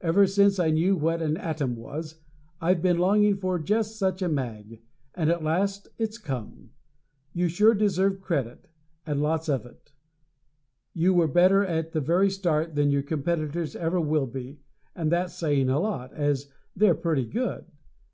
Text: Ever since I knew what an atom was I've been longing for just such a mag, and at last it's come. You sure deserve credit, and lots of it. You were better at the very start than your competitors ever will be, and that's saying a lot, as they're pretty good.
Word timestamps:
Ever 0.00 0.28
since 0.28 0.60
I 0.60 0.70
knew 0.70 0.94
what 0.94 1.20
an 1.20 1.36
atom 1.36 1.74
was 1.74 2.20
I've 2.60 2.80
been 2.80 2.98
longing 3.00 3.34
for 3.34 3.58
just 3.58 3.96
such 3.96 4.22
a 4.22 4.28
mag, 4.28 4.80
and 5.12 5.28
at 5.28 5.42
last 5.42 5.88
it's 5.98 6.18
come. 6.18 6.70
You 7.32 7.48
sure 7.48 7.74
deserve 7.74 8.20
credit, 8.20 8.68
and 9.04 9.20
lots 9.20 9.48
of 9.48 9.66
it. 9.66 9.90
You 10.94 11.14
were 11.14 11.26
better 11.26 11.64
at 11.64 11.90
the 11.90 12.00
very 12.00 12.30
start 12.30 12.76
than 12.76 12.92
your 12.92 13.02
competitors 13.02 13.74
ever 13.74 14.00
will 14.00 14.28
be, 14.28 14.60
and 14.94 15.10
that's 15.10 15.34
saying 15.34 15.68
a 15.68 15.80
lot, 15.80 16.14
as 16.14 16.46
they're 16.76 16.94
pretty 16.94 17.24
good. 17.26 17.64